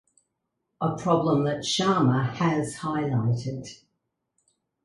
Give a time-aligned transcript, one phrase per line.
[0.81, 3.69] A problem that Sharma has highlighted.